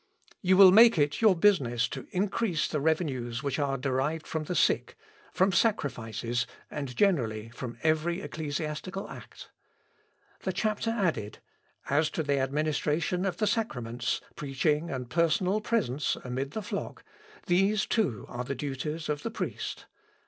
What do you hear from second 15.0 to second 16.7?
personal presence, amid the